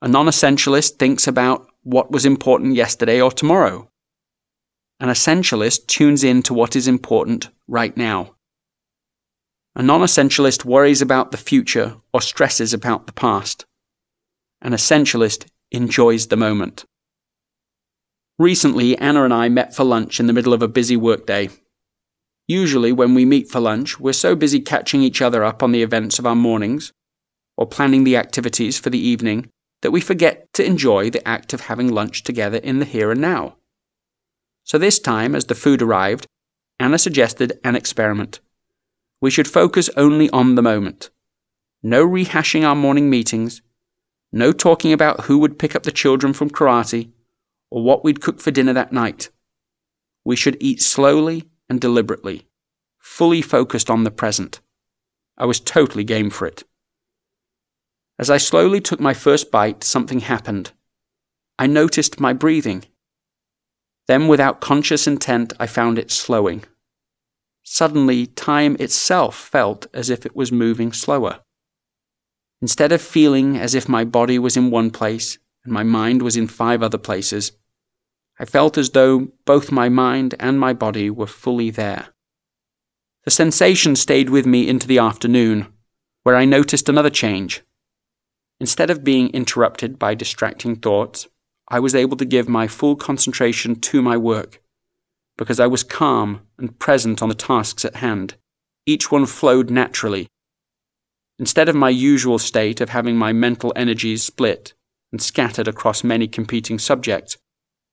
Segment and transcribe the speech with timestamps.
[0.00, 3.90] A non essentialist thinks about what was important yesterday or tomorrow.
[5.00, 8.36] An essentialist tunes in to what is important right now.
[9.74, 13.66] A non essentialist worries about the future or stresses about the past.
[14.62, 16.84] An essentialist enjoys the moment.
[18.38, 21.48] Recently, Anna and I met for lunch in the middle of a busy workday.
[22.46, 25.82] Usually, when we meet for lunch, we're so busy catching each other up on the
[25.82, 26.92] events of our mornings
[27.56, 29.50] or planning the activities for the evening
[29.82, 33.20] that we forget to enjoy the act of having lunch together in the here and
[33.20, 33.56] now.
[34.64, 36.26] So, this time, as the food arrived,
[36.80, 38.40] Anna suggested an experiment.
[39.20, 41.10] We should focus only on the moment.
[41.82, 43.62] No rehashing our morning meetings,
[44.32, 47.10] no talking about who would pick up the children from karate
[47.70, 49.30] or what we'd cook for dinner that night.
[50.24, 52.46] We should eat slowly and deliberately,
[52.98, 54.60] fully focused on the present.
[55.36, 56.64] I was totally game for it.
[58.18, 60.72] As I slowly took my first bite, something happened.
[61.58, 62.84] I noticed my breathing.
[64.08, 66.64] Then, without conscious intent, I found it slowing.
[67.62, 71.40] Suddenly, time itself felt as if it was moving slower.
[72.60, 76.36] Instead of feeling as if my body was in one place and my mind was
[76.36, 77.52] in five other places,
[78.40, 82.08] I felt as though both my mind and my body were fully there.
[83.24, 85.66] The sensation stayed with me into the afternoon,
[86.22, 87.62] where I noticed another change.
[88.60, 91.28] Instead of being interrupted by distracting thoughts,
[91.68, 94.60] I was able to give my full concentration to my work,
[95.36, 98.34] because I was calm and present on the tasks at hand.
[98.86, 100.28] Each one flowed naturally
[101.38, 104.74] Instead of my usual state of having my mental energies split
[105.12, 107.36] and scattered across many competing subjects,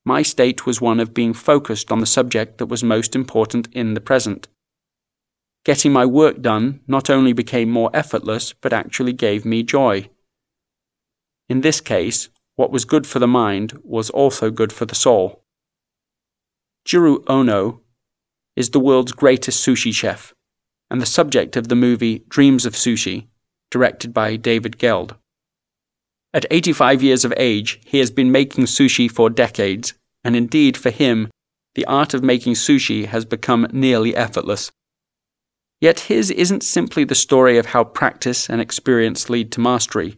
[0.04, 3.94] my state was one of being focused on the subject that was most important in
[3.94, 4.48] the present.
[5.64, 10.10] Getting my work done not only became more effortless, but actually gave me joy.
[11.48, 15.44] In this case, what was good for the mind was also good for the soul.
[16.86, 17.82] Jiro Ono
[18.56, 20.34] is the world's greatest sushi chef
[20.90, 23.28] and the subject of the movie Dreams of Sushi,
[23.72, 25.18] directed by David Gelb.
[26.34, 30.92] At 85 years of age, he has been making sushi for decades, and indeed, for
[30.92, 31.30] him,
[31.74, 34.72] the art of making sushi has become nearly effortless.
[35.82, 40.18] Yet his isn't simply the story of how practice and experience lead to mastery.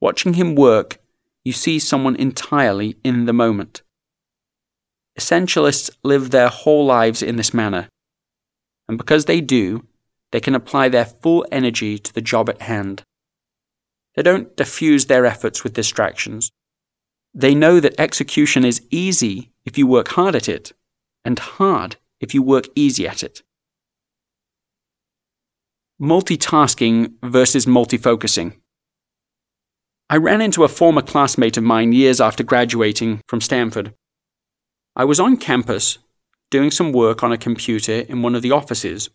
[0.00, 0.98] Watching him work,
[1.44, 3.82] you see someone entirely in the moment.
[5.18, 7.88] Essentialists live their whole lives in this manner,
[8.88, 9.86] and because they do,
[10.30, 13.02] they can apply their full energy to the job at hand.
[14.14, 16.50] They don't diffuse their efforts with distractions.
[17.34, 20.72] They know that execution is easy if you work hard at it,
[21.24, 23.42] and hard if you work easy at it.
[26.00, 28.56] Multitasking versus multifocusing.
[30.10, 33.92] I ran into a former classmate of mine years after graduating from Stanford.
[34.96, 35.98] I was on campus
[36.50, 39.10] doing some work on a computer in one of the offices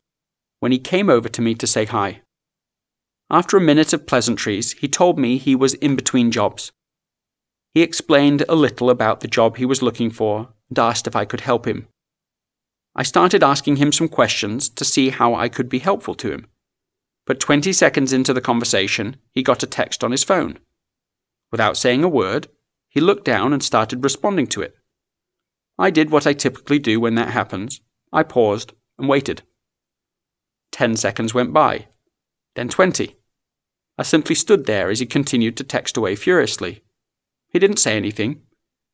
[0.60, 2.22] when he came over to me to say hi.
[3.32, 6.72] After a minute of pleasantries, he told me he was in between jobs.
[7.74, 11.26] He explained a little about the job he was looking for and asked if I
[11.26, 11.88] could help him.
[12.96, 16.46] I started asking him some questions to see how I could be helpful to him.
[17.26, 20.60] But 20 seconds into the conversation, he got a text on his phone.
[21.54, 22.48] Without saying a word,
[22.90, 24.76] he looked down and started responding to it.
[25.78, 27.80] I did what I typically do when that happens.
[28.12, 29.44] I paused and waited.
[30.72, 31.90] Ten seconds went by,
[32.56, 33.18] then twenty.
[34.00, 36.82] I simply stood there as he continued to text away furiously.
[37.50, 38.42] He didn't say anything.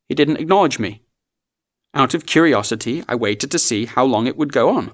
[0.06, 1.00] He didn't acknowledge me.
[1.94, 4.92] Out of curiosity, I waited to see how long it would go on.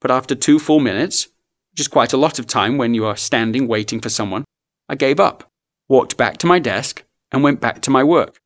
[0.00, 1.26] But after two full minutes,
[1.72, 4.44] which is quite a lot of time when you are standing waiting for someone,
[4.88, 5.51] I gave up,
[5.88, 8.40] walked back to my desk, and went back to my work.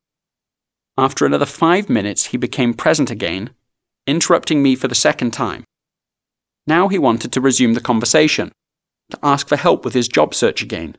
[0.99, 3.51] After another five minutes, he became present again,
[4.07, 5.65] interrupting me for the second time.
[6.67, 8.53] Now he wanted to resume the conversation,
[9.11, 10.97] to ask for help with his job search again.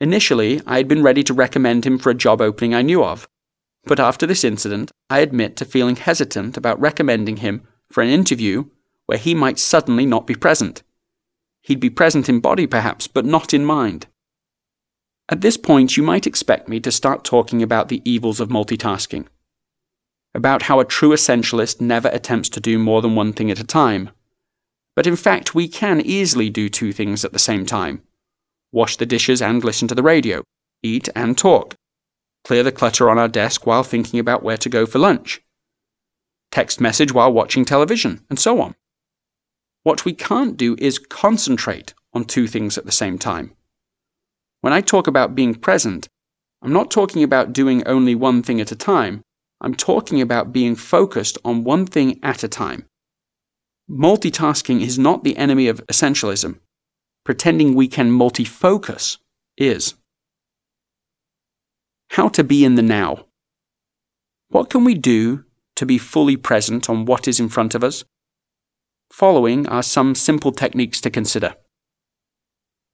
[0.00, 3.28] Initially, I had been ready to recommend him for a job opening I knew of,
[3.84, 8.64] but after this incident, I admit to feeling hesitant about recommending him for an interview
[9.06, 10.82] where he might suddenly not be present.
[11.62, 14.06] He'd be present in body, perhaps, but not in mind.
[15.32, 19.28] At this point, you might expect me to start talking about the evils of multitasking,
[20.34, 23.64] about how a true essentialist never attempts to do more than one thing at a
[23.64, 24.10] time,
[24.94, 28.02] but in fact, we can easily do two things at the same time
[28.72, 30.42] wash the dishes and listen to the radio,
[30.82, 31.76] eat and talk,
[32.44, 35.40] clear the clutter on our desk while thinking about where to go for lunch,
[36.50, 38.74] text message while watching television, and so on.
[39.82, 43.56] What we can't do is concentrate on two things at the same time.
[44.62, 46.08] When I talk about being present,
[46.62, 49.22] I'm not talking about doing only one thing at a time.
[49.60, 52.86] I'm talking about being focused on one thing at a time.
[53.90, 56.60] Multitasking is not the enemy of essentialism.
[57.24, 59.18] Pretending we can multi-focus
[59.58, 59.94] is.
[62.10, 63.26] How to be in the now.
[64.48, 65.44] What can we do
[65.74, 68.04] to be fully present on what is in front of us?
[69.10, 71.56] Following are some simple techniques to consider.